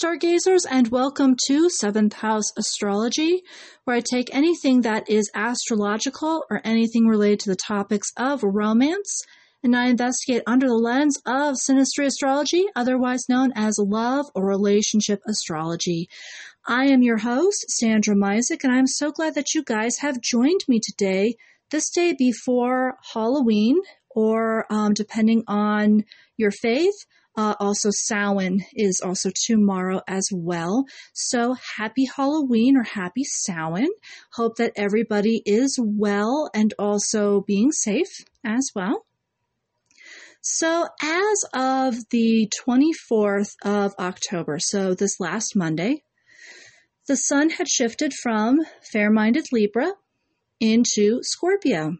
[0.00, 3.42] stargazers, and welcome to Seventh House Astrology,
[3.84, 9.22] where I take anything that is astrological or anything related to the topics of romance,
[9.62, 15.20] and I investigate under the lens of synastry astrology, otherwise known as love or relationship
[15.28, 16.08] astrology.
[16.66, 20.64] I am your host, Sandra Misek, and I'm so glad that you guys have joined
[20.66, 21.34] me today,
[21.70, 26.04] this day before Halloween, or um, depending on
[26.38, 27.04] your faith.
[27.36, 30.84] Uh, also, Samhain is also tomorrow as well.
[31.12, 33.90] So, happy Halloween or happy Samhain.
[34.32, 39.06] Hope that everybody is well and also being safe as well.
[40.42, 46.02] So, as of the 24th of October, so this last Monday,
[47.06, 48.60] the sun had shifted from
[48.92, 49.92] fair minded Libra
[50.60, 51.96] into Scorpio.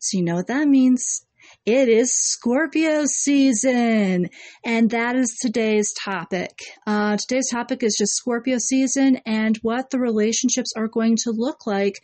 [0.00, 1.24] So, you know what that means.
[1.70, 4.30] It is Scorpio season,
[4.64, 6.58] and that is today's topic.
[6.86, 11.66] Uh, today's topic is just Scorpio season and what the relationships are going to look
[11.66, 11.96] like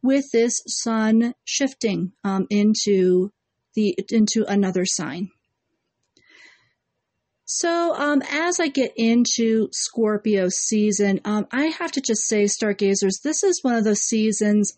[0.00, 3.30] with this sun shifting um, into
[3.74, 5.28] the into another sign.
[7.44, 13.20] So, um, as I get into Scorpio season, um, I have to just say, stargazers,
[13.22, 14.72] this is one of those seasons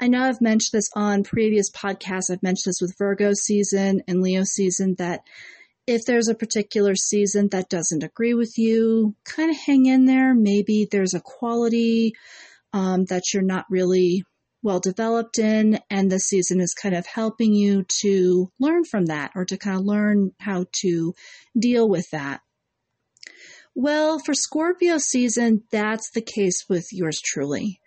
[0.00, 2.30] I know I've mentioned this on previous podcasts.
[2.30, 5.20] I've mentioned this with Virgo season and Leo season that
[5.86, 10.34] if there's a particular season that doesn't agree with you, kind of hang in there.
[10.34, 12.14] Maybe there's a quality
[12.72, 14.24] um, that you're not really
[14.62, 19.30] well developed in, and this season is kind of helping you to learn from that
[19.34, 21.14] or to kind of learn how to
[21.56, 22.40] deal with that.
[23.74, 27.80] Well, for Scorpio season, that's the case with yours truly.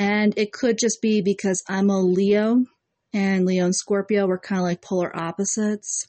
[0.00, 2.64] And it could just be because I'm a Leo
[3.12, 6.06] and Leo and Scorpio were kind of like polar opposites.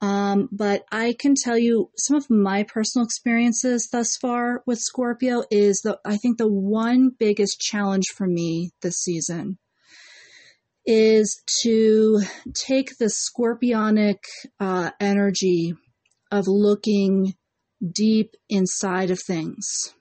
[0.00, 5.42] Um, but I can tell you some of my personal experiences thus far with Scorpio
[5.50, 9.58] is the I think the one biggest challenge for me this season
[10.86, 12.22] is to
[12.54, 14.18] take the scorpionic
[14.60, 15.74] uh, energy
[16.30, 17.34] of looking
[17.92, 19.92] deep inside of things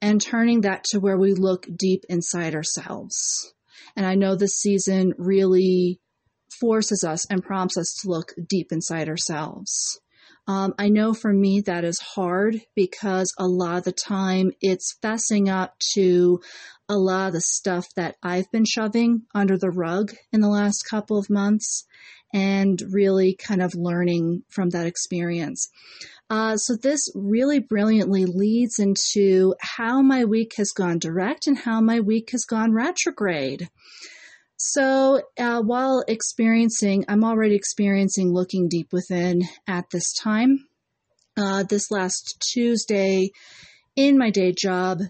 [0.00, 3.52] and turning that to where we look deep inside ourselves.
[3.96, 6.00] And I know this season really
[6.60, 10.00] forces us and prompts us to look deep inside ourselves.
[10.46, 14.96] Um, I know for me that is hard because a lot of the time it's
[15.02, 16.40] fessing up to
[16.88, 20.82] a lot of the stuff that I've been shoving under the rug in the last
[20.90, 21.84] couple of months
[22.32, 25.68] and really kind of learning from that experience.
[26.28, 31.80] Uh, so this really brilliantly leads into how my week has gone direct and how
[31.80, 33.68] my week has gone retrograde.
[34.56, 40.66] So uh, while experiencing, I'm already experiencing looking deep within at this time.
[41.36, 43.30] Uh, this last Tuesday
[43.96, 45.00] in my day job,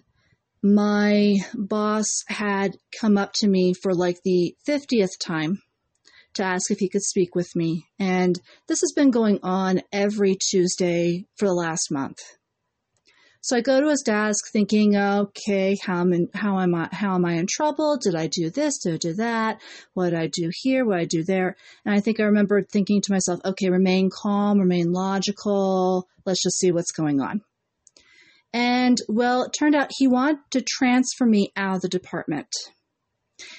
[0.62, 5.60] my boss had come up to me for like the 50th time
[6.34, 7.86] to ask if he could speak with me.
[7.98, 12.18] And this has been going on every Tuesday for the last month.
[13.42, 17.14] So I go to his desk thinking, okay, how am, in, how am I, how
[17.14, 17.96] am I in trouble?
[17.96, 18.78] Did I do this?
[18.78, 19.62] Did I do that?
[19.94, 20.84] What did I do here?
[20.84, 21.56] What did I do there?
[21.86, 26.06] And I think I remember thinking to myself, okay, remain calm, remain logical.
[26.26, 27.40] Let's just see what's going on.
[28.52, 32.48] And well, it turned out he wanted to transfer me out of the department.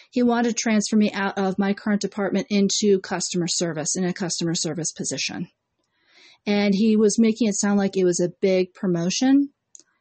[0.10, 4.14] He wanted to transfer me out of my current department into customer service in a
[4.14, 5.50] customer service position.
[6.46, 9.50] And he was making it sound like it was a big promotion.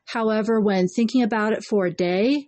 [0.07, 2.47] However, when thinking about it for a day,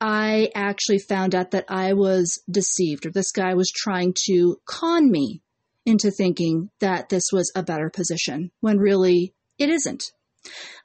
[0.00, 5.10] I actually found out that I was deceived, or this guy was trying to con
[5.10, 5.42] me
[5.84, 10.02] into thinking that this was a better position, when really it isn't.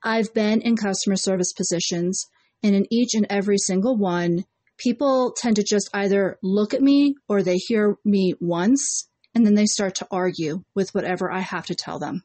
[0.03, 2.25] I've been in customer service positions,
[2.61, 4.43] and in each and every single one,
[4.77, 9.55] people tend to just either look at me or they hear me once and then
[9.55, 12.23] they start to argue with whatever I have to tell them.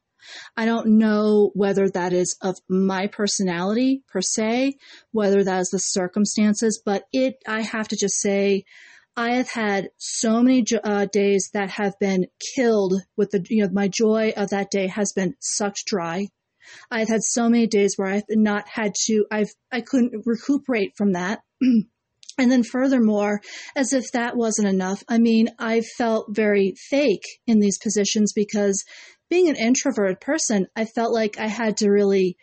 [0.56, 4.74] I don't know whether that is of my personality per se,
[5.12, 8.64] whether that is the circumstances, but it, I have to just say,
[9.16, 13.70] I have had so many uh, days that have been killed with the, you know,
[13.72, 16.28] my joy of that day has been sucked dry.
[16.90, 21.12] I've had so many days where I've not had to, I've, I couldn't recuperate from
[21.12, 21.40] that.
[22.40, 23.42] And then furthermore,
[23.76, 28.82] as if that wasn't enough, I mean, I felt very fake in these positions because
[29.28, 32.38] being an introverted person, I felt like I had to really,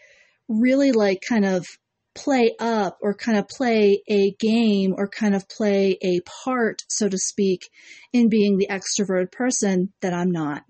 [0.47, 1.65] really like kind of
[2.13, 7.09] play up or kind of play a game or kind of play a part, so
[7.09, 7.67] to speak,
[8.13, 10.61] in being the extroverted person that I'm not.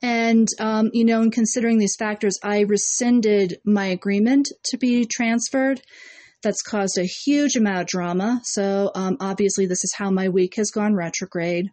[0.00, 5.82] And, um, you know, in considering these factors, I rescinded my agreement to be transferred.
[6.42, 8.40] That's caused a huge amount of drama.
[8.44, 11.70] So, um, obviously, this is how my week has gone retrograde.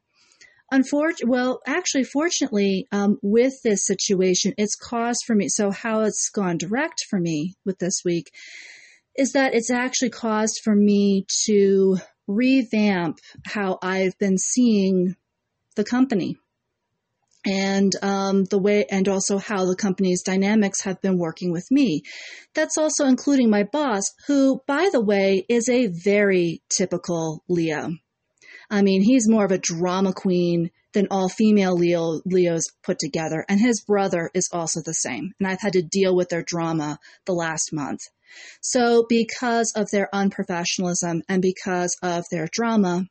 [0.72, 5.48] Unfortunately, well, actually, fortunately, um, with this situation, it's caused for me.
[5.48, 8.32] So, how it's gone direct for me with this week
[9.18, 11.98] is that it's actually caused for me to
[12.28, 15.16] revamp how I've been seeing
[15.76, 16.38] the company
[17.48, 22.04] and um, the way, and also how the company's dynamics have been working with me.
[22.54, 27.92] That's also including my boss, who, by the way, is a very typical Leo.
[28.70, 33.46] I mean, he's more of a drama queen than all female Leo, Leos put together,
[33.48, 35.32] and his brother is also the same.
[35.40, 38.02] And I've had to deal with their drama the last month.
[38.60, 43.06] So, because of their unprofessionalism and because of their drama,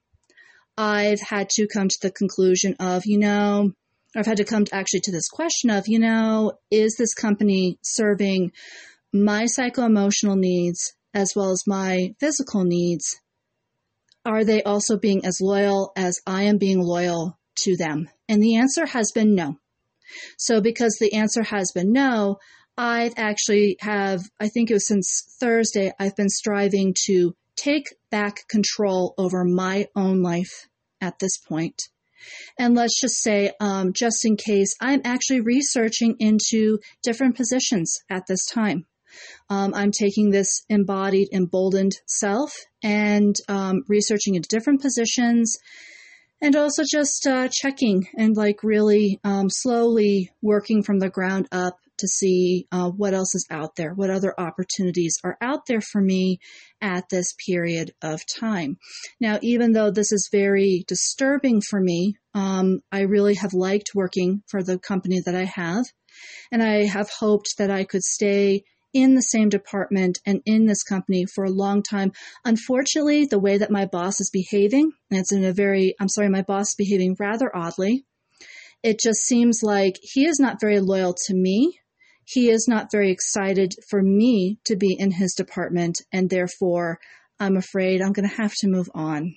[0.77, 3.73] I've had to come to the conclusion of, you know,
[4.17, 7.79] I've had to come to actually to this question of, you know, is this company
[7.83, 8.53] serving
[9.13, 13.21] my psycho emotional needs as well as my physical needs?
[14.25, 18.09] Are they also being as loyal as I am being loyal to them?
[18.27, 19.59] And the answer has been no.
[20.39, 22.39] So because the answer has been no,
[22.79, 28.49] I've actually have, I think it was since Thursday, I've been striving to take back
[28.49, 30.69] control over my own life
[31.03, 31.83] at this point.
[32.59, 38.27] And let's just say, um, just in case, I'm actually researching into different positions at
[38.27, 38.87] this time.
[39.49, 42.53] Um, I'm taking this embodied, emboldened self
[42.83, 45.57] and um, researching into different positions
[46.41, 51.79] and also just uh, checking and like really um, slowly working from the ground up
[51.99, 56.01] to see uh, what else is out there, what other opportunities are out there for
[56.01, 56.39] me
[56.81, 58.79] at this period of time.
[59.21, 64.43] Now, even though this is very disturbing for me, um, I really have liked working
[64.49, 65.85] for the company that I have,
[66.53, 70.83] and I have hoped that I could stay in the same department and in this
[70.83, 72.13] company for a long time.
[72.45, 76.29] Unfortunately, the way that my boss is behaving, and it's in a very, I'm sorry,
[76.31, 78.07] my boss behaving rather oddly.
[78.83, 81.79] It just seems like he is not very loyal to me
[82.27, 86.99] he is not very excited for me to be in his department, and therefore
[87.39, 89.35] I'm afraid I'm going to have to move on.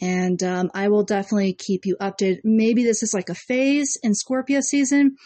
[0.00, 2.38] And um, I will definitely keep you updated.
[2.44, 5.16] Maybe this is like a phase in Scorpio season.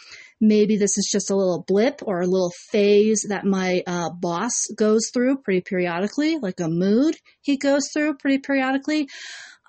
[0.41, 4.53] Maybe this is just a little blip or a little phase that my uh, boss
[4.75, 9.09] goes through pretty periodically, like a mood he goes through pretty periodically.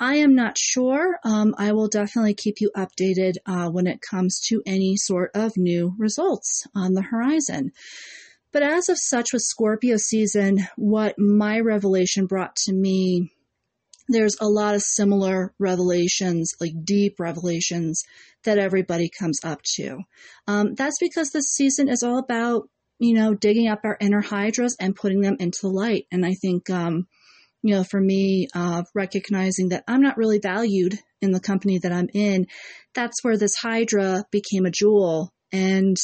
[0.02, 1.18] I am not sure.
[1.24, 5.58] Um, I will definitely keep you updated uh, when it comes to any sort of
[5.58, 7.72] new results on the horizon.
[8.50, 13.30] But as of such with Scorpio season, what my revelation brought to me,
[14.08, 18.02] there's a lot of similar revelations, like deep revelations
[18.44, 19.98] that everybody comes up to.
[20.48, 24.76] Um, that's because this season is all about, you know, digging up our inner hydras
[24.80, 26.06] and putting them into the light.
[26.10, 27.06] And I think, um,
[27.62, 31.92] you know, for me, uh, recognizing that I'm not really valued in the company that
[31.92, 32.46] I'm in,
[32.94, 35.96] that's where this Hydra became a jewel and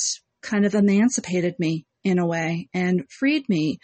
[0.42, 3.78] kind of emancipated me in a way and freed me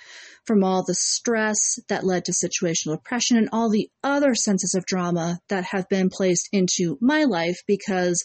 [0.47, 4.87] from all the stress that led to situational depression and all the other senses of
[4.87, 8.23] drama that have been placed into my life because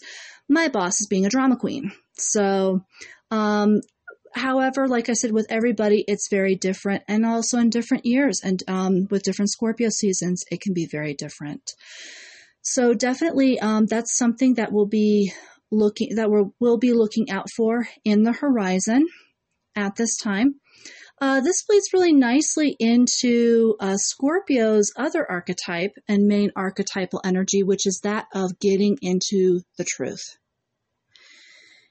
[0.48, 1.90] my boss is being a drama queen.
[2.16, 2.84] So,
[3.32, 3.80] um,
[4.34, 8.62] However, like I said, with everybody, it's very different, and also in different years, and
[8.68, 11.72] um, with different Scorpio seasons, it can be very different.
[12.62, 15.32] So definitely, um, that's something that we'll be
[15.70, 19.06] looking that we'll, we'll be looking out for in the horizon
[19.76, 20.54] at this time.
[21.20, 27.86] Uh, this plays really nicely into uh, Scorpio's other archetype and main archetypal energy, which
[27.86, 30.36] is that of getting into the truth.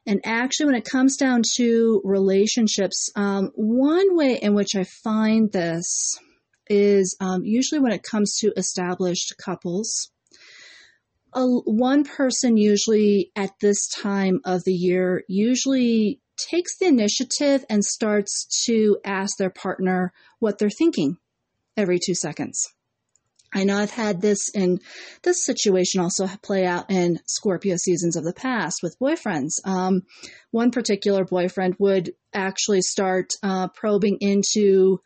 [0.08, 5.52] And actually, when it comes down to relationships, um, one way in which I find
[5.52, 6.18] this
[6.70, 10.10] is um, usually when it comes to established couples.
[11.34, 17.84] A, one person usually at this time of the year usually takes the initiative and
[17.84, 21.18] starts to ask their partner what they're thinking
[21.76, 22.66] every two seconds.
[23.54, 24.80] I know I've had this in
[25.24, 29.52] this situation also play out in Scorpio seasons of the past with boyfriends.
[29.64, 30.02] Um,
[30.52, 35.00] one particular boyfriend would actually start uh, probing into,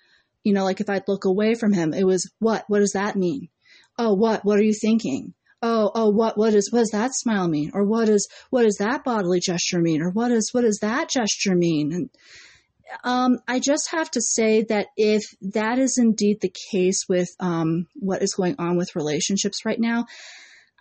[0.43, 2.65] you know, like if I'd look away from him, it was what?
[2.67, 3.49] What does that mean?
[3.97, 4.43] Oh, what?
[4.43, 5.33] What are you thinking?
[5.63, 7.69] Oh, oh, what, what is, what does that smile mean?
[7.75, 10.01] Or what is, what does that bodily gesture mean?
[10.01, 11.93] Or what is, what does that gesture mean?
[11.93, 12.09] And
[13.03, 17.87] um, I just have to say that if that is indeed the case with um,
[17.95, 20.05] what is going on with relationships right now,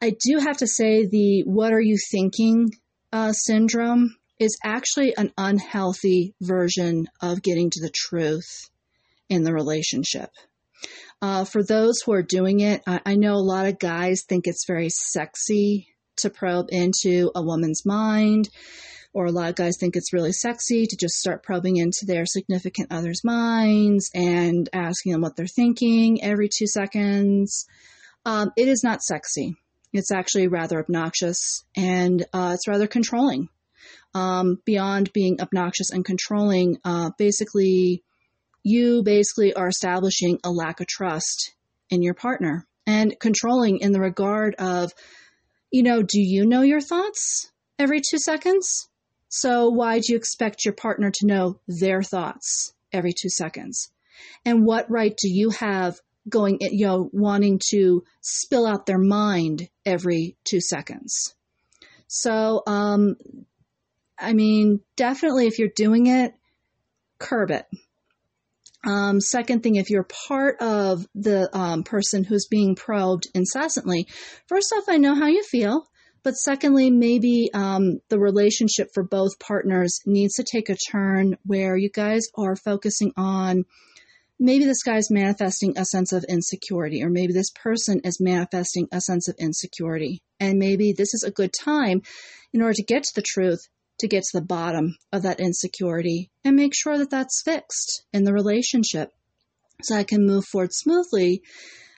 [0.02, 2.70] I do have to say the what are you thinking
[3.12, 8.70] uh, syndrome is actually an unhealthy version of getting to the truth
[9.28, 10.30] in the relationship.
[11.20, 14.46] Uh, for those who are doing it, I, I know a lot of guys think
[14.46, 15.88] it's very sexy
[16.18, 18.48] to probe into a woman's mind,
[19.12, 22.24] or a lot of guys think it's really sexy to just start probing into their
[22.26, 27.66] significant other's minds and asking them what they're thinking every two seconds.
[28.24, 29.56] Um, it is not sexy.
[29.92, 33.48] It's actually rather obnoxious and uh, it's rather controlling.
[34.14, 38.02] Um, beyond being obnoxious and controlling, uh, basically,
[38.62, 41.54] you basically are establishing a lack of trust
[41.90, 44.92] in your partner and controlling in the regard of,
[45.70, 48.88] you know, do you know your thoughts every two seconds?
[49.30, 53.90] So why do you expect your partner to know their thoughts every two seconds?
[54.44, 59.68] And what right do you have going, you know, wanting to spill out their mind
[59.86, 61.34] every two seconds?
[62.08, 63.16] So, um,
[64.18, 66.34] I mean, definitely if you're doing it,
[67.18, 67.66] curb it.
[68.84, 74.08] Um, second thing, if you're part of the um, person who's being probed incessantly,
[74.48, 75.86] first off, I know how you feel.
[76.22, 81.76] But secondly, maybe um, the relationship for both partners needs to take a turn where
[81.76, 83.64] you guys are focusing on
[84.38, 89.00] maybe this guy's manifesting a sense of insecurity, or maybe this person is manifesting a
[89.00, 90.22] sense of insecurity.
[90.38, 92.02] And maybe this is a good time
[92.52, 93.60] in order to get to the truth,
[94.00, 98.24] to get to the bottom of that insecurity and make sure that that's fixed in
[98.24, 99.12] the relationship
[99.82, 101.42] so I can move forward smoothly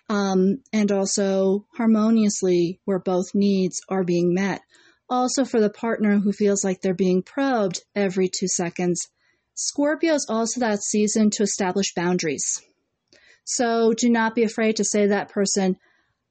[0.09, 4.62] um, and also harmoniously where both needs are being met.
[5.09, 9.09] Also, for the partner who feels like they're being probed every two seconds,
[9.54, 12.62] Scorpio is also that season to establish boundaries.
[13.44, 15.76] So do not be afraid to say to that person,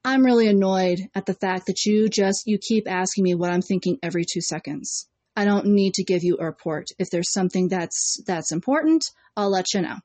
[0.03, 3.61] I'm really annoyed at the fact that you just you keep asking me what I'm
[3.61, 5.07] thinking every 2 seconds.
[5.35, 6.87] I don't need to give you a report.
[6.97, 9.03] If there's something that's that's important,
[9.37, 9.97] I'll let you know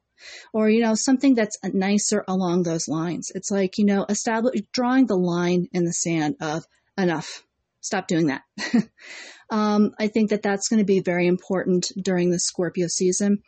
[0.52, 3.30] or you know something that's nicer along those lines.
[3.35, 6.64] It's like you know establish drawing the line in the sand of
[6.96, 7.42] enough.
[7.80, 8.42] Stop doing that.
[9.49, 13.38] Um, i think that that's going to be very important during the scorpio season.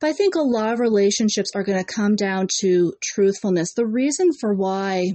[0.00, 3.72] But i think a lot of relationships are going to come down to truthfulness.
[3.74, 5.10] The reason for why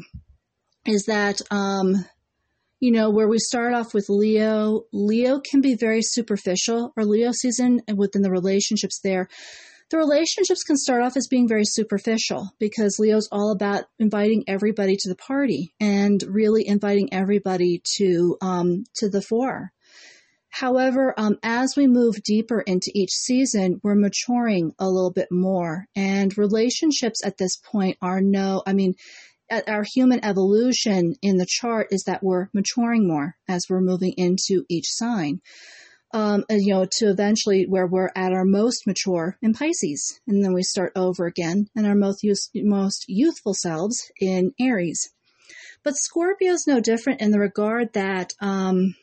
[0.86, 2.04] is that um,
[2.84, 7.32] you know, where we start off with Leo, Leo can be very superficial, or Leo
[7.32, 9.30] season within the relationships there
[9.94, 14.96] the relationships can start off as being very superficial because Leo's all about inviting everybody
[14.96, 19.72] to the party and really inviting everybody to um, to the fore.
[20.50, 25.86] However, um, as we move deeper into each season, we're maturing a little bit more,
[25.96, 28.64] and relationships at this point are no.
[28.66, 28.96] I mean,
[29.68, 34.66] our human evolution in the chart is that we're maturing more as we're moving into
[34.70, 35.40] each sign
[36.14, 40.20] um, and, you know, to eventually where we're at our most mature in Pisces.
[40.28, 42.24] And then we start over again in our most,
[42.56, 45.12] most youthful selves in Aries.
[45.84, 48.96] But Scorpio is no different in the regard that um,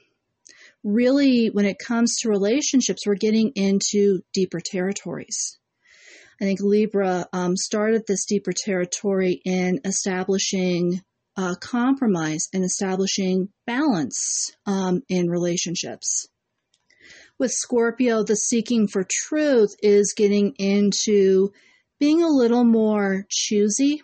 [0.84, 5.58] really, when it comes to relationships, we're getting into deeper territories.
[6.40, 11.02] I think Libra um, started this deeper territory in establishing
[11.36, 16.28] uh, compromise and establishing balance um, in relationships
[17.40, 21.50] with Scorpio, the seeking for truth is getting into
[21.98, 24.02] being a little more choosy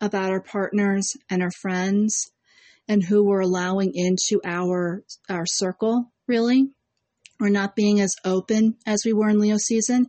[0.00, 2.32] about our partners and our friends
[2.88, 6.70] and who we're allowing into our our circle really.
[7.38, 10.08] We're not being as open as we were in leo season.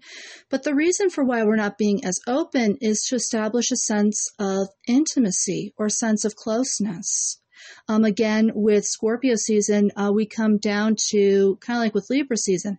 [0.50, 4.28] But the reason for why we're not being as open is to establish a sense
[4.38, 7.41] of intimacy or sense of closeness
[7.88, 12.38] um, again, with Scorpio season, uh, we come down to kind of like with Libra
[12.38, 12.78] season.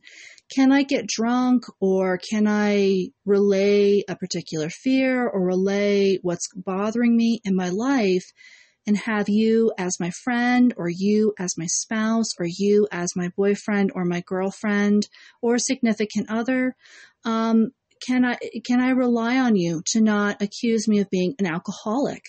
[0.54, 7.16] Can I get drunk or can I relay a particular fear or relay what's bothering
[7.16, 8.25] me in my life
[8.87, 13.30] and have you as my friend or you as my spouse or you as my
[13.37, 15.08] boyfriend or my girlfriend
[15.40, 16.76] or significant other?
[17.25, 17.70] Um,
[18.04, 22.25] can I, can I rely on you to not accuse me of being an alcoholic?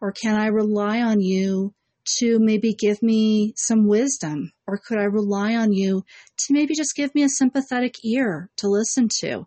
[0.00, 1.74] Or can I rely on you
[2.16, 4.52] to maybe give me some wisdom?
[4.66, 6.04] Or could I rely on you
[6.38, 9.46] to maybe just give me a sympathetic ear to listen to?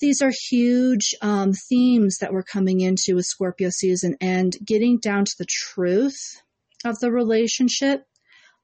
[0.00, 5.24] These are huge um, themes that we're coming into with Scorpio season and getting down
[5.24, 6.40] to the truth
[6.84, 8.04] of the relationship.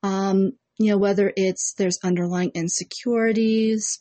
[0.02, 3.98] Um, you know, whether it's there's underlying insecurities.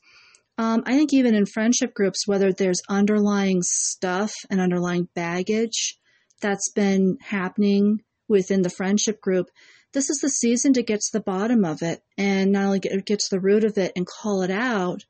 [0.57, 5.97] Um, I think even in friendship groups, whether there's underlying stuff and underlying baggage
[6.41, 8.01] that's been happening
[8.33, 9.49] within the friendship group
[9.93, 13.05] this is the season to get to the bottom of it and not only get,
[13.05, 15.05] get to the root of it and call it out,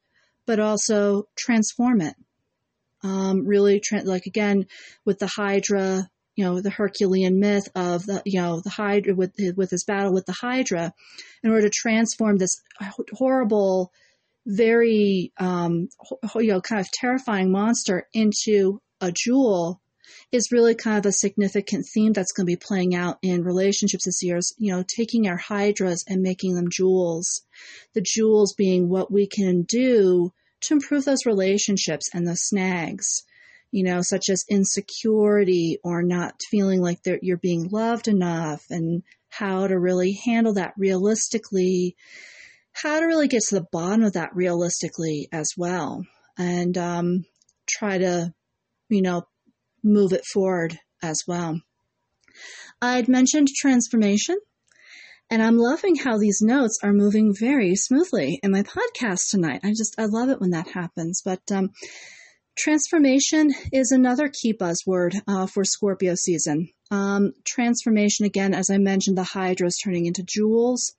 [0.46, 2.16] but also transform it.
[3.02, 4.68] Um, really, tra- like again,
[5.06, 9.34] with the Hydra, you know, the Herculean myth of the, you know, the Hydra with,
[9.56, 10.94] with his battle with the Hydra,
[11.44, 12.62] in order to transform this
[13.14, 13.92] horrible,
[14.46, 15.88] very, um,
[16.36, 19.82] you know, kind of terrifying monster into a jewel
[20.32, 24.06] is really kind of a significant theme that's going to be playing out in relationships
[24.06, 27.42] this year is, you know, taking our hydras and making them jewels.
[27.94, 30.32] The jewels being what we can do
[30.62, 33.24] to improve those relationships and the snags,
[33.72, 39.68] you know, such as insecurity or not feeling like you're being loved enough and how
[39.68, 41.96] to really handle that realistically,
[42.72, 46.06] how to really get to the bottom of that realistically as well.
[46.38, 47.26] And, um,
[47.68, 48.34] try to,
[48.90, 49.24] you know,
[49.84, 51.60] move it forward as well.
[52.82, 54.38] I'd mentioned transformation,
[55.30, 59.62] and I'm loving how these notes are moving very smoothly in my podcast tonight.
[59.64, 61.22] I just, I love it when that happens.
[61.24, 61.72] But um,
[62.58, 66.70] transformation is another key buzzword uh, for Scorpio season.
[66.92, 70.94] Um, transformation, again, as I mentioned, the Hydra is turning into jewels.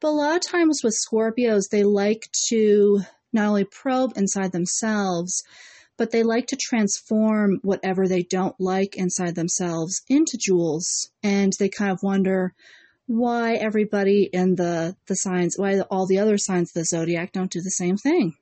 [0.00, 3.00] But a lot of times with Scorpios, they like to
[3.32, 5.42] not only probe inside themselves,
[6.00, 11.10] but they like to transform whatever they don't like inside themselves into jewels.
[11.22, 12.54] And they kind of wonder
[13.06, 17.50] why everybody in the, the signs, why all the other signs of the zodiac don't
[17.50, 18.34] do the same thing.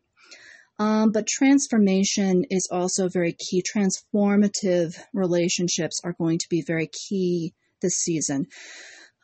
[0.79, 3.65] Um, but transformation is also very key.
[3.65, 8.47] Transformative relationships are going to be very key this season.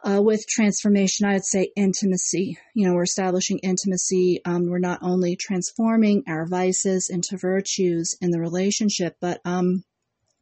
[0.07, 2.59] Uh, with transformation, I'd say intimacy.
[2.75, 4.43] You know, we're establishing intimacy.
[4.45, 9.83] Um, we're not only transforming our vices into virtues in the relationship, but um,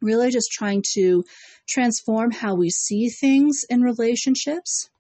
[0.01, 1.25] really just trying to
[1.69, 4.91] transform how we see things in relationships.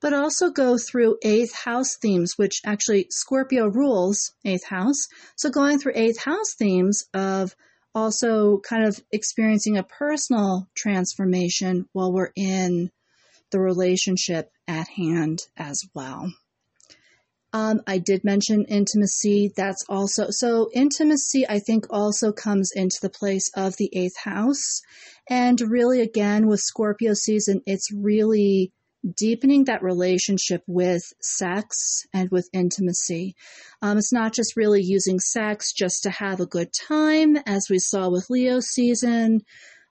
[0.00, 5.08] But also go through eighth house themes, which actually Scorpio rules eighth house.
[5.34, 7.56] So going through eighth house themes of
[7.92, 12.92] also kind of experiencing a personal transformation while we're in
[13.54, 16.28] the relationship at hand as well.
[17.52, 19.52] Um, I did mention intimacy.
[19.56, 21.48] That's also so intimacy.
[21.48, 24.80] I think also comes into the place of the eighth house,
[25.30, 28.72] and really again with Scorpio season, it's really
[29.16, 33.36] deepening that relationship with sex and with intimacy.
[33.82, 37.78] Um, it's not just really using sex just to have a good time, as we
[37.78, 39.42] saw with Leo season.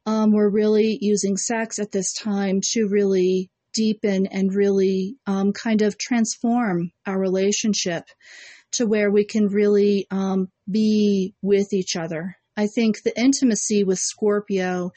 [0.05, 5.81] Um, we're really using sex at this time to really deepen and really um, kind
[5.81, 8.05] of transform our relationship
[8.73, 12.35] to where we can really um, be with each other.
[12.55, 14.91] I think the intimacy with Scorpio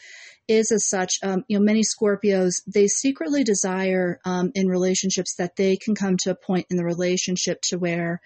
[0.49, 1.15] is as such.
[1.23, 6.17] Um, you know, many Scorpios they secretly desire um, in relationships that they can come
[6.19, 8.21] to a point in the relationship to where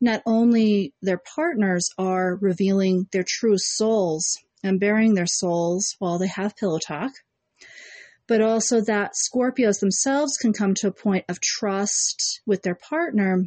[0.00, 6.28] not only their partners are revealing their true souls and baring their souls while they
[6.28, 7.12] have pillow talk,
[8.28, 13.44] but also that Scorpios themselves can come to a point of trust with their partner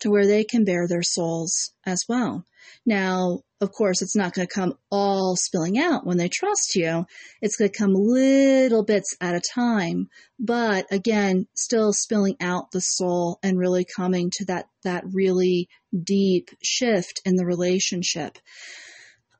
[0.00, 2.46] to where they can bare their souls as well.
[2.86, 7.06] Now, of course, it's not going to come all spilling out when they trust you.
[7.40, 12.80] It's going to come little bits at a time, but again, still spilling out the
[12.80, 15.68] soul and really coming to that, that really
[16.02, 18.38] deep shift in the relationship.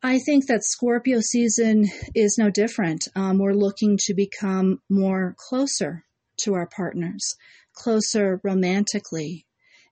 [0.07, 3.09] I think that Scorpio season is no different.
[3.17, 6.05] Um, we're looking to become more closer
[6.43, 7.37] to our partners,
[7.73, 9.47] closer romantically,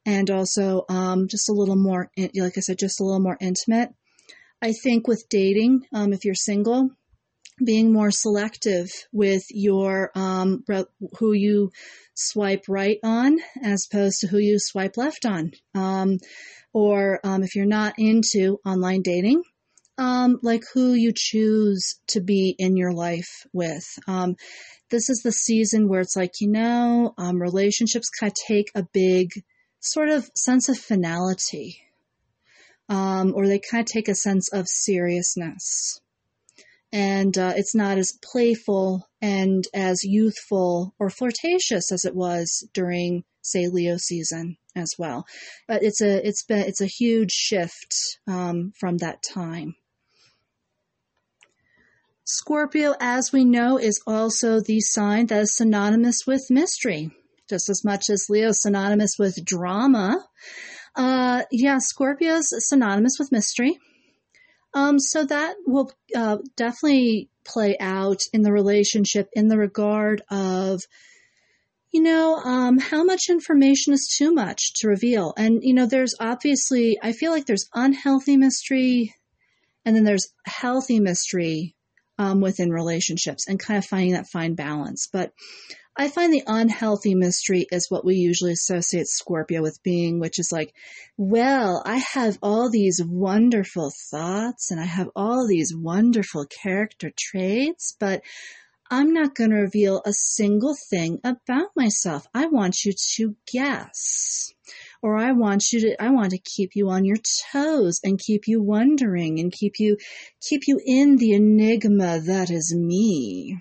[0.05, 3.89] and also um, just a little more, like I said, just a little more intimate.
[4.61, 6.91] I think with dating, um, if you're single,
[7.65, 10.63] being more selective with your um,
[11.19, 11.71] who you
[12.15, 15.53] swipe right on as opposed to who you swipe left on.
[15.75, 16.19] Um,
[16.75, 19.43] or um, if you're not into online dating,
[20.03, 23.85] um, like who you choose to be in your life with.
[24.09, 24.35] Um,
[24.91, 28.83] this is the season where it's like, you know, um, relationships kind of take a
[28.83, 29.31] big
[29.79, 31.83] sort of sense of finality,
[32.89, 36.01] um, or they kind of take a sense of seriousness.
[36.93, 43.23] And uh, it's not as playful and as youthful or flirtatious as it was during,
[43.41, 45.27] say, Leo season as well.
[45.69, 47.95] But it's a it's been it's a huge shift
[48.27, 49.77] um, from that time.
[52.25, 57.11] Scorpio, as we know, is also the sign that is synonymous with mystery,
[57.49, 60.25] just as much as Leo is synonymous with drama.
[60.95, 63.79] Uh, yeah, Scorpio is synonymous with mystery.
[64.75, 70.81] Um, so that will uh, definitely play out in the relationship in the regard of
[71.93, 75.35] you know, um, how much information is too much to reveal?
[75.37, 79.15] And, you know, there's obviously, I feel like there's unhealthy mystery
[79.85, 81.77] and then there's healthy mystery
[82.23, 85.09] um, within relationships and kind of finding that fine balance.
[85.13, 85.33] But
[85.97, 90.51] I find the unhealthy mystery is what we usually associate Scorpio with being, which is
[90.53, 90.73] like,
[91.17, 97.95] well, I have all these wonderful thoughts and I have all these wonderful character traits,
[97.99, 98.23] but
[98.89, 102.27] I'm not going to reveal a single thing about myself.
[102.33, 104.55] I want you to guess.
[105.03, 107.19] Or I want you to, I want to keep you on your
[107.53, 109.97] toes and keep you wondering and keep you,
[110.41, 113.59] keep you in the enigma that is me.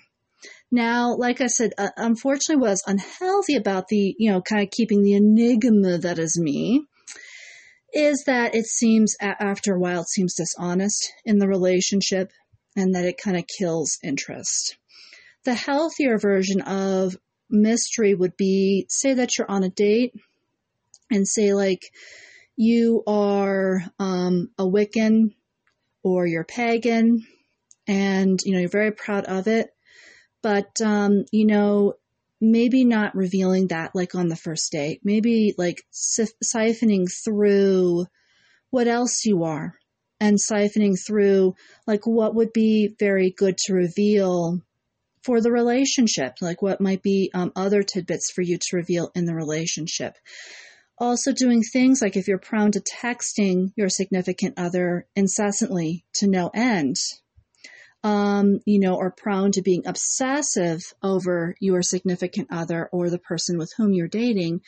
[0.71, 5.01] Now, like I said, uh, unfortunately was unhealthy about the, you know, kind of keeping
[5.01, 6.85] the enigma that is me
[7.93, 12.31] is that it seems after a while it seems dishonest in the relationship
[12.75, 14.77] and that it kind of kills interest.
[15.43, 17.17] The healthier version of
[17.49, 20.13] mystery would be say that you're on a date
[21.11, 21.81] and say, like,
[22.55, 25.33] you are um, a Wiccan
[26.03, 27.25] or you're pagan
[27.87, 29.69] and, you know, you're very proud of it.
[30.41, 31.95] But, um, you know,
[32.41, 38.07] maybe not revealing that like on the first date, maybe like siphoning through
[38.71, 39.75] what else you are
[40.19, 41.53] and siphoning through
[41.85, 44.59] like what would be very good to reveal
[45.23, 49.25] for the relationship, like what might be um, other tidbits for you to reveal in
[49.25, 50.15] the relationship.
[51.01, 56.51] Also, doing things like if you're prone to texting your significant other incessantly to no
[56.53, 56.95] end,
[58.03, 63.57] um, you know, or prone to being obsessive over your significant other or the person
[63.57, 64.61] with whom you're dating,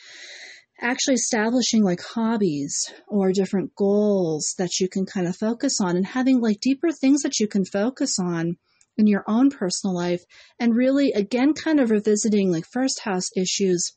[0.80, 6.04] actually establishing like hobbies or different goals that you can kind of focus on and
[6.04, 8.56] having like deeper things that you can focus on
[8.96, 10.24] in your own personal life
[10.58, 13.92] and really again kind of revisiting like first house issues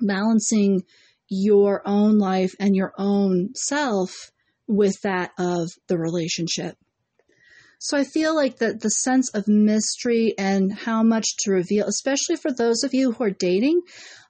[0.00, 0.82] balancing
[1.30, 4.32] your own life and your own self
[4.66, 6.76] with that of the relationship
[7.78, 12.36] so i feel like that the sense of mystery and how much to reveal especially
[12.36, 13.80] for those of you who are dating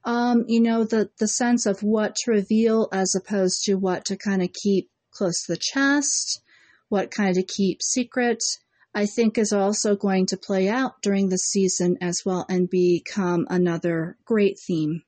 [0.04, 4.16] um, you know the the sense of what to reveal as opposed to what to
[4.16, 6.42] kind of keep close to the chest
[6.88, 8.42] what kind of keep secret
[8.92, 13.46] I think is also going to play out during the season as well and become
[13.48, 15.02] another great theme.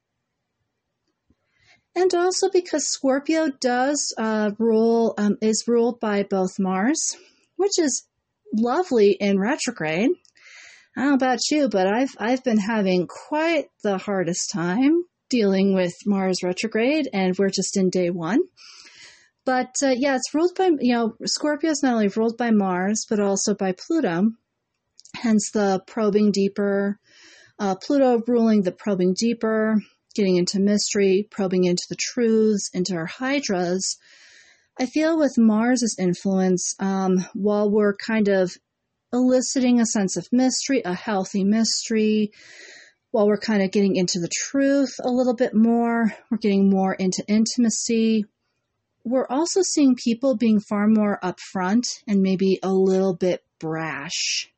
[1.94, 7.16] And also because Scorpio does uh, rule, um, is ruled by both Mars,
[7.56, 8.06] which is
[8.54, 10.10] lovely in retrograde.
[10.96, 15.74] I don't know about you, but I've I've been having quite the hardest time dealing
[15.74, 18.40] with Mars retrograde, and we're just in day one.
[19.44, 23.06] But uh, yeah, it's ruled by, you know, Scorpio is not only ruled by Mars,
[23.08, 24.30] but also by Pluto,
[25.16, 26.98] hence the probing deeper.
[27.58, 29.76] Uh, Pluto ruling the probing deeper,
[30.14, 33.96] getting into mystery, probing into the truths, into our hydras.
[34.78, 38.52] I feel with Mars's influence, um, while we're kind of
[39.12, 42.32] eliciting a sense of mystery, a healthy mystery,
[43.10, 46.94] while we're kind of getting into the truth a little bit more, we're getting more
[46.94, 48.24] into intimacy,
[49.04, 54.48] we're also seeing people being far more upfront and maybe a little bit brash.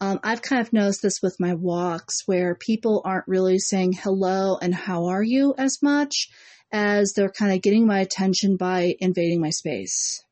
[0.00, 4.56] Um, I've kind of noticed this with my walks where people aren't really saying hello
[4.60, 6.28] and how are you as much
[6.70, 10.22] as they're kind of getting my attention by invading my space.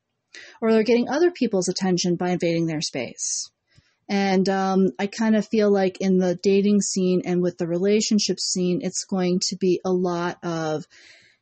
[0.60, 3.50] Or they're getting other people's attention by invading their space.
[4.08, 8.38] And um, I kind of feel like in the dating scene and with the relationship
[8.38, 10.84] scene, it's going to be a lot of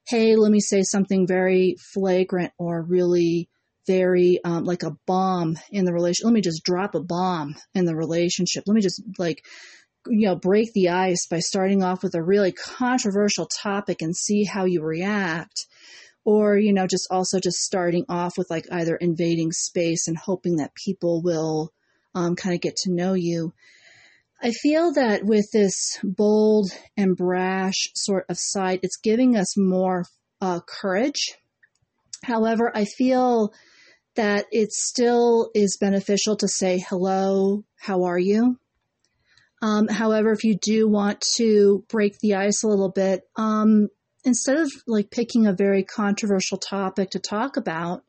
[0.06, 3.48] hey, let me say something very flagrant or really
[3.87, 6.25] very um, like a bomb in the relation.
[6.25, 8.64] Let me just drop a bomb in the relationship.
[8.66, 9.44] Let me just like,
[10.07, 14.44] you know, break the ice by starting off with a really controversial topic and see
[14.44, 15.66] how you react.
[16.25, 20.57] Or, you know, just also just starting off with like either invading space and hoping
[20.57, 21.73] that people will
[22.14, 23.53] um, kind of get to know you.
[24.42, 30.05] I feel that with this bold and brash sort of side, it's giving us more
[30.40, 31.37] uh, courage.
[32.23, 33.53] However, I feel
[34.14, 38.59] that it still is beneficial to say hello, how are you?
[39.62, 43.88] Um, however, if you do want to break the ice a little bit, um,
[44.24, 48.05] instead of like picking a very controversial topic to talk about,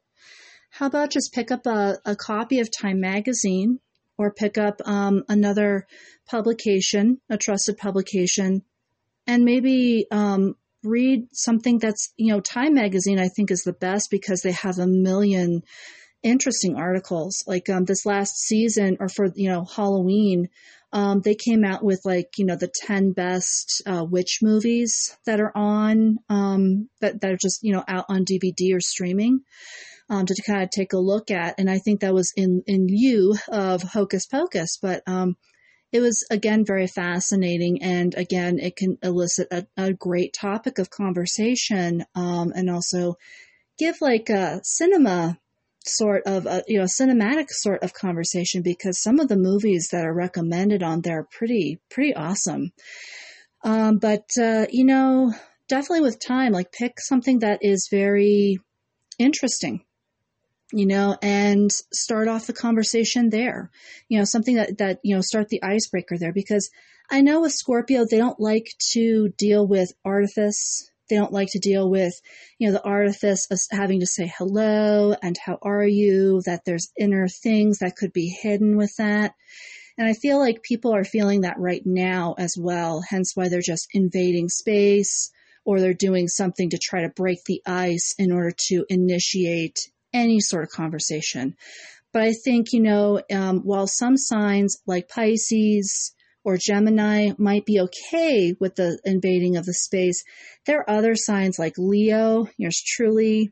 [0.70, 3.80] how about just pick up a, a copy of Time Magazine
[4.18, 5.88] or pick up um, another
[6.28, 8.64] publication, a trusted publication,
[9.28, 14.10] and maybe um, read something that's, you know, Time Magazine, I think, is the best
[14.12, 15.64] because they have a million
[16.24, 17.44] interesting articles.
[17.48, 20.50] Like um, this last season, or for, you know, Halloween,
[20.94, 25.42] Um, they came out with like you know the ten best uh, witch movies that
[25.42, 29.42] are on um, that that are just you know out on DVD or streaming
[30.10, 32.88] um, to kind of take a look at, and I think that was in in
[32.88, 35.36] lieu of Hocus Pocus, but um,
[35.92, 40.90] it was again very fascinating, and again it can elicit a, a great topic of
[40.90, 43.16] conversation, um, and also
[43.78, 45.38] give like a cinema
[45.88, 50.06] sort of a you know cinematic sort of conversation because some of the movies that
[50.06, 52.72] are recommended on there are pretty pretty awesome.
[53.64, 55.34] Um, but uh, you know,
[55.70, 58.58] definitely with time, like pick something that is very
[59.18, 59.85] interesting.
[60.72, 63.70] You know, and start off the conversation there.
[64.10, 66.70] You know, something that that you know start the icebreaker there because
[67.10, 71.60] I know with Scorpio they don't like to deal with artifice they don't like to
[71.60, 72.14] deal with,
[72.58, 76.92] you know, the artifice of having to say hello and how are you, that there's
[77.00, 79.36] inner things that could be hidden with that.
[79.98, 83.62] And I feel like people are feeling that right now as well, hence why they're
[83.62, 85.32] just invading space
[85.64, 90.40] or they're doing something to try to break the ice in order to initiate any
[90.40, 91.56] sort of conversation.
[92.14, 97.82] But I think, you know, um, while some signs like Pisces, or Gemini might be
[97.82, 100.24] okay with the invading of the space.
[100.66, 103.52] There are other signs like Leo, yours truly,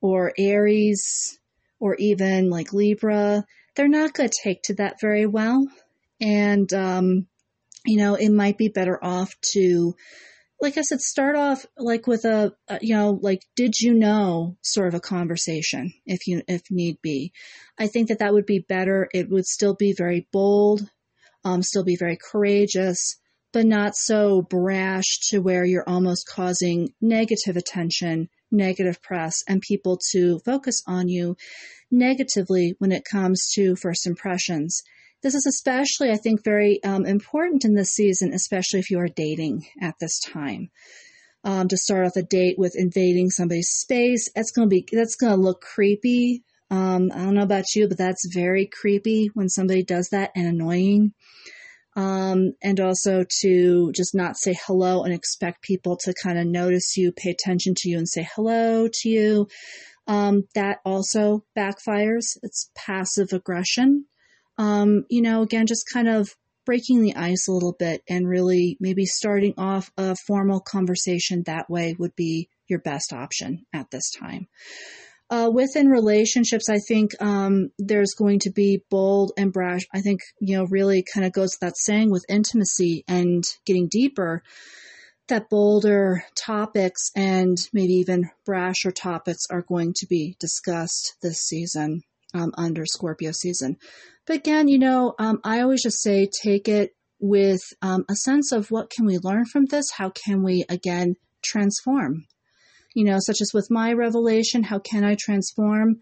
[0.00, 1.38] or Aries,
[1.78, 3.44] or even like Libra.
[3.76, 5.68] They're not going to take to that very well.
[6.20, 7.28] And, um,
[7.86, 9.94] you know, it might be better off to,
[10.62, 14.56] like I said, start off like with a, a, you know, like, did you know
[14.62, 17.32] sort of a conversation if you, if need be.
[17.78, 19.08] I think that that would be better.
[19.12, 20.88] It would still be very bold
[21.44, 23.16] um, still be very courageous,
[23.52, 29.98] but not so brash to where you're almost causing negative attention, negative press, and people
[30.12, 31.36] to focus on you
[31.90, 34.82] negatively when it comes to first impressions.
[35.22, 39.08] This is especially, I think, very um, important in this season, especially if you are
[39.08, 40.70] dating at this time.
[41.44, 45.16] Um, to start off a date with invading somebody's space, that's going to be that's
[45.16, 46.44] to look creepy.
[46.70, 50.46] Um, I don't know about you, but that's very creepy when somebody does that and
[50.46, 51.14] annoying
[51.94, 56.96] um, and also to just not say hello and expect people to kind of notice
[56.96, 59.48] you, pay attention to you, and say hello to you.
[60.06, 62.36] Um, that also backfires.
[62.42, 64.06] It's passive aggression.
[64.58, 66.28] Um, you know, again, just kind of
[66.64, 71.68] breaking the ice a little bit and really maybe starting off a formal conversation that
[71.68, 74.46] way would be your best option at this time.
[75.30, 79.80] Uh, within relationships, I think um, there's going to be bold and brash.
[79.94, 84.42] I think, you know, really kind of goes that saying with intimacy and getting deeper,
[85.28, 92.02] that bolder topics and maybe even brasher topics are going to be discussed this season
[92.34, 93.78] um, under Scorpio season.
[94.26, 98.52] But again, you know, um, I always just say take it with um, a sense
[98.52, 99.90] of what can we learn from this?
[99.92, 102.26] How can we, again, transform?
[102.94, 106.00] you know, such as with my revelation, how can I transform?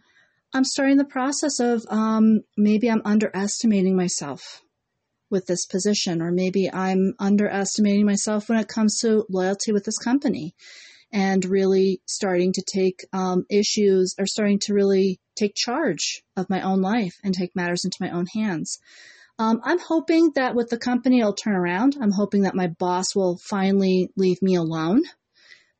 [0.53, 4.63] I'm starting the process of um, maybe I'm underestimating myself
[5.31, 9.99] with this position, or maybe I'm underestimating myself when it comes to loyalty with this
[9.99, 10.55] company,
[11.13, 16.63] and really starting to take um, issues or starting to really take charge of my
[16.63, 18.79] own life and take matters into my own hands.
[19.39, 21.97] Um, I'm hoping that with the company, I'll turn around.
[22.01, 25.03] I'm hoping that my boss will finally leave me alone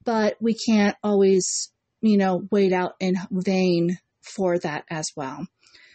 [0.05, 5.47] but we can't always, you know, wait out in vain for that as well.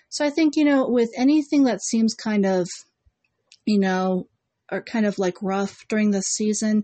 [0.09, 2.69] So I think, you know, with anything that seems kind of,
[3.65, 4.27] you know,
[4.71, 6.83] or kind of like rough during the season,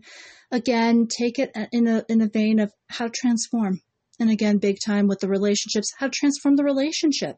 [0.52, 3.82] again, take it in a in a vein of how to transform.
[4.20, 7.38] And again, big time with the relationships, how to transform the relationship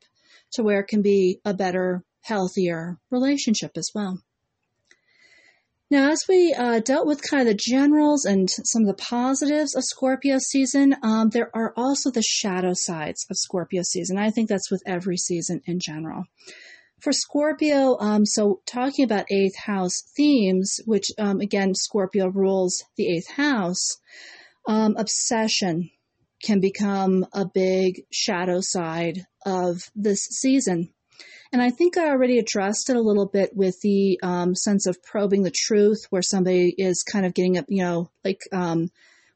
[0.53, 4.19] to where it can be a better, healthier relationship as well.
[5.93, 9.75] Now, as we uh, dealt with kind of the generals and some of the positives
[9.75, 14.17] of Scorpio season, um, there are also the shadow sides of Scorpio season.
[14.17, 16.23] I think that's with every season in general.
[17.03, 23.09] For Scorpio, um, so talking about eighth house themes, which um, again, Scorpio rules the
[23.09, 23.97] eighth house,
[24.69, 25.89] um, obsession
[26.41, 30.93] can become a big shadow side of this season.
[31.51, 35.03] And I think I already addressed it a little bit with the um, sense of
[35.03, 38.89] probing the truth, where somebody is kind of getting up, you know, like um,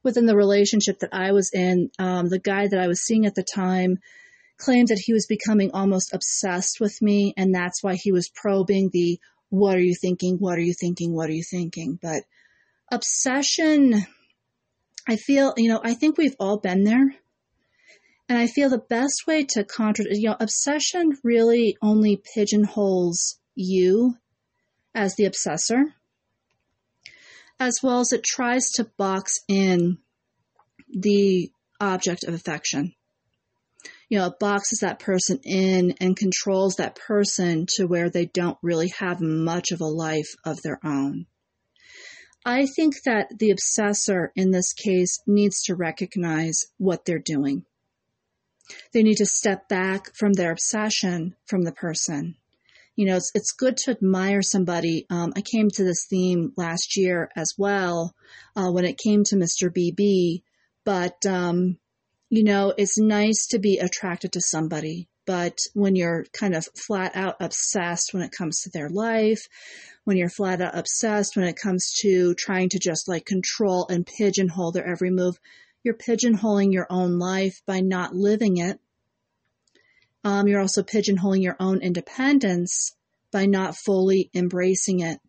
[0.04, 3.36] within the relationship that I was in, um, the guy that I was seeing at
[3.36, 3.98] the time
[4.58, 8.90] claimed that he was becoming almost obsessed with me, and that's why he was probing
[8.92, 10.38] the what are you thinking?
[10.38, 11.14] What are you thinking?
[11.14, 11.98] What are you thinking?
[12.02, 12.24] But
[12.92, 14.06] obsession,
[15.08, 17.16] I feel, you know, I think we've all been there.
[18.30, 24.16] And I feel the best way to contra, you know, obsession really only pigeonholes you
[24.94, 25.94] as the obsessor,
[27.58, 30.00] as well as it tries to box in
[30.90, 32.94] the object of affection.
[34.10, 38.58] You know, it boxes that person in and controls that person to where they don't
[38.62, 41.26] really have much of a life of their own.
[42.46, 47.66] I think that the obsessor in this case needs to recognize what they're doing.
[48.94, 52.36] They need to step back from their obsession from the person.
[52.96, 55.06] You know, it's, it's good to admire somebody.
[55.10, 58.16] Um, I came to this theme last year as well
[58.56, 59.70] uh, when it came to Mr.
[59.70, 60.42] BB,
[60.84, 61.78] but, um,
[62.30, 65.08] you know, it's nice to be attracted to somebody.
[65.26, 69.48] But when you're kind of flat out obsessed when it comes to their life,
[70.06, 74.06] when you're flat out obsessed when it comes to trying to just like control and
[74.06, 75.36] pigeonhole their every move,
[75.84, 78.80] you're pigeonholing your own life by not living it.
[80.24, 82.96] Um, you're also pigeonholing your own independence
[83.32, 85.20] by not fully embracing it.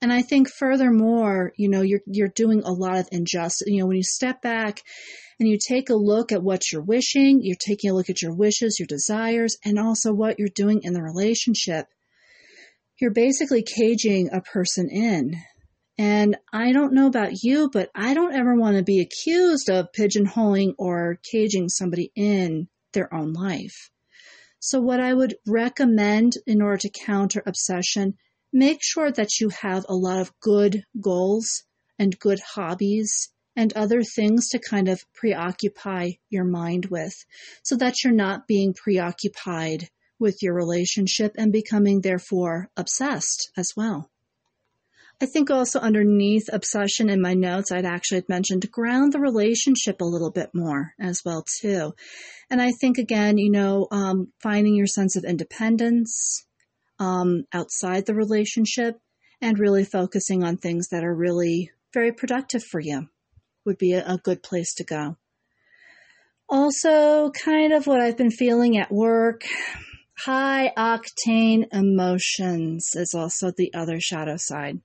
[0.00, 3.66] And I think furthermore, you know, you're you're doing a lot of injustice.
[3.66, 4.82] You know, when you step back
[5.40, 8.34] and you take a look at what you're wishing, you're taking a look at your
[8.34, 11.86] wishes, your desires, and also what you're doing in the relationship
[13.00, 15.36] you're basically caging a person in.
[15.96, 19.88] And I don't know about you, but I don't ever want to be accused of
[19.96, 23.90] pigeonholing or caging somebody in their own life.
[24.60, 28.14] So, what I would recommend in order to counter obsession,
[28.58, 31.62] make sure that you have a lot of good goals
[31.98, 37.14] and good hobbies and other things to kind of preoccupy your mind with
[37.62, 44.10] so that you're not being preoccupied with your relationship and becoming therefore obsessed as well.
[45.20, 50.04] I think also underneath obsession in my notes, I'd actually mentioned ground the relationship a
[50.04, 51.94] little bit more as well too.
[52.50, 56.46] And I think again, you know, um, finding your sense of independence
[56.98, 59.00] um, outside the relationship
[59.40, 63.08] and really focusing on things that are really very productive for you
[63.64, 65.16] would be a, a good place to go.
[66.48, 69.44] Also, kind of what I've been feeling at work,
[70.24, 74.80] High octane emotions is also the other shadow side.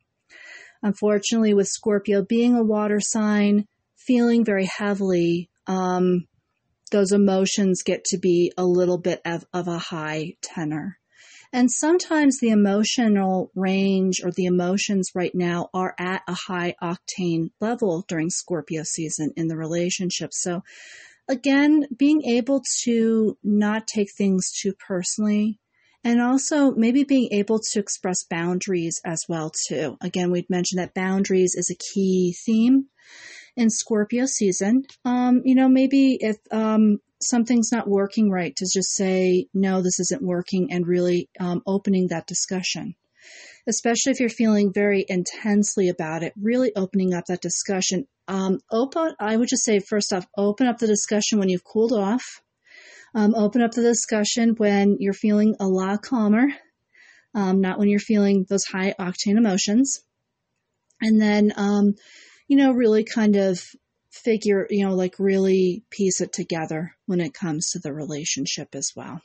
[0.83, 3.65] Unfortunately, with Scorpio being a water sign,
[3.97, 6.27] feeling very heavily, um,
[6.91, 10.99] those emotions get to be a little bit of, of a high tenor.
[11.53, 17.51] And sometimes the emotional range or the emotions right now are at a high octane
[17.61, 20.33] level during Scorpio season in the relationship.
[20.33, 20.63] So
[21.29, 25.59] again, being able to not take things too personally
[26.03, 29.95] and also maybe being able to express boundaries as well too.
[30.01, 32.87] Again, we'd mentioned that boundaries is a key theme
[33.55, 34.83] in Scorpio season.
[35.05, 39.99] Um, you know, maybe if um, something's not working right, to just say, no, this
[39.99, 42.95] isn't working and really um, opening that discussion.
[43.67, 49.15] Especially if you're feeling very intensely about it, really opening up that discussion um, open,
[49.19, 52.23] I would just say first off, open up the discussion when you've cooled off.
[53.15, 56.47] Um, open up the discussion when you're feeling a lot calmer,
[57.35, 60.01] um, not when you're feeling those high octane emotions.
[60.99, 61.93] And then, um,
[62.47, 63.61] you know, really kind of
[64.13, 68.91] figure, you know, like really piece it together when it comes to the relationship as
[68.95, 69.21] well.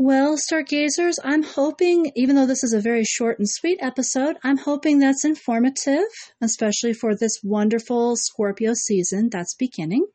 [0.00, 4.56] Well, stargazers, I'm hoping, even though this is a very short and sweet episode, I'm
[4.56, 6.06] hoping that's informative,
[6.40, 10.06] especially for this wonderful Scorpio season that's beginning.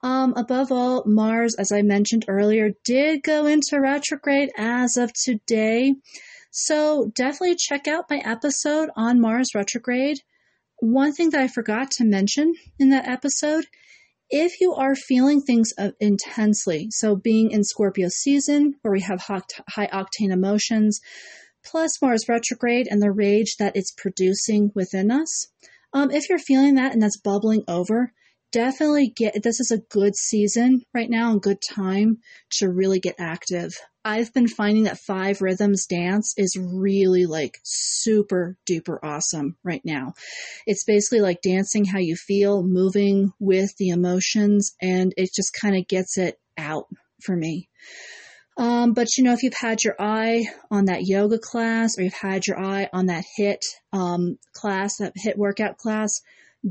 [0.00, 5.96] Um, above all, Mars, as I mentioned earlier, did go into retrograde as of today.
[6.52, 10.18] So definitely check out my episode on Mars retrograde.
[10.80, 13.66] One thing that I forgot to mention in that episode
[14.30, 19.86] if you are feeling things intensely, so being in Scorpio season where we have high
[19.86, 21.00] octane emotions,
[21.64, 25.48] plus Mars retrograde and the rage that it's producing within us,
[25.94, 28.12] um, if you're feeling that and that's bubbling over,
[28.52, 32.18] definitely get this is a good season right now and good time
[32.50, 33.72] to really get active.
[34.08, 40.14] I've been finding that five rhythms dance is really like super duper awesome right now.
[40.66, 45.76] It's basically like dancing how you feel, moving with the emotions, and it just kind
[45.76, 46.86] of gets it out
[47.22, 47.68] for me.
[48.56, 52.14] Um, but you know, if you've had your eye on that yoga class or you've
[52.14, 53.60] had your eye on that HIIT
[53.92, 56.22] um, class, that HIIT workout class,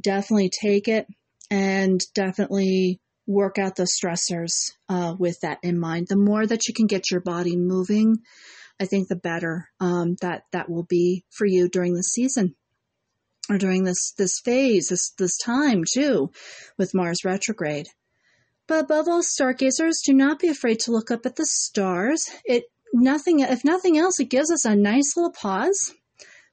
[0.01, 1.05] definitely take it
[1.51, 6.07] and definitely work out the stressors uh, with that in mind.
[6.07, 8.19] The more that you can get your body moving,
[8.79, 12.55] I think the better um, that that will be for you during the season
[13.49, 16.31] or during this this phase, this this time too,
[16.77, 17.87] with Mars retrograde.
[18.67, 22.29] But above all, stargazers, do not be afraid to look up at the stars.
[22.43, 25.93] It nothing, if nothing else, it gives us a nice little pause.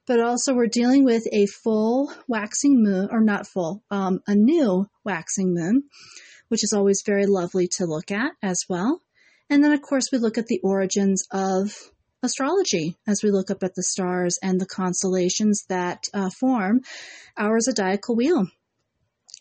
[0.07, 4.87] But also, we're dealing with a full waxing moon, or not full, um, a new
[5.03, 5.83] waxing moon,
[6.47, 9.01] which is always very lovely to look at as well.
[9.49, 11.91] And then, of course, we look at the origins of
[12.23, 16.81] astrology as we look up at the stars and the constellations that uh, form
[17.37, 18.47] our zodiacal wheel.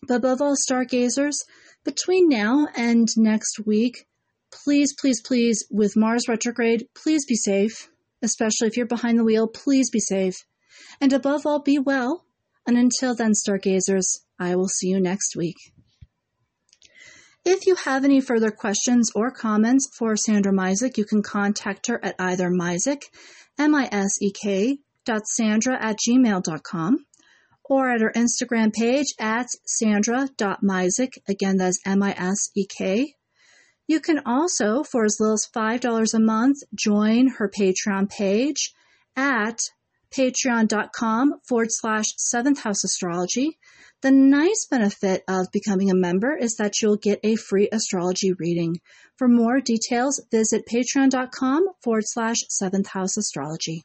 [0.07, 1.45] But above all, stargazers,
[1.85, 4.07] between now and next week,
[4.53, 7.89] please, please, please, with Mars retrograde, please be safe.
[8.23, 10.37] Especially if you're behind the wheel, please be safe.
[11.01, 12.25] And above all, be well.
[12.67, 15.74] And until then, stargazers, I will see you next week.
[17.45, 22.03] If you have any further questions or comments for Sandra Misek, you can contact her
[22.03, 23.03] at either Misek,
[23.59, 27.05] M-I-S-E-K, dot Sandra at gmail.com,
[27.65, 31.19] or at her Instagram page at sandra.misek.
[31.29, 33.15] Again, that's M-I-S-E-K.
[33.87, 38.73] You can also, for as little as $5 a month, join her Patreon page
[39.17, 39.59] at
[40.11, 43.59] patreon.com forward slash seventh house astrology.
[44.05, 48.77] The nice benefit of becoming a member is that you'll get a free astrology reading.
[49.17, 53.83] For more details, visit patreon.com forward slash seventh house astrology.